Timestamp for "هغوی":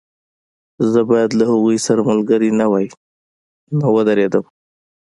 1.51-1.77